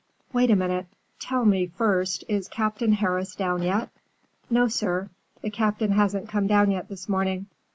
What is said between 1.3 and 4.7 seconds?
me, first, is Captain Harris down yet?" "No,